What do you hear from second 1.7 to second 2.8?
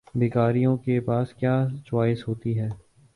Choice ہوتی ہے؟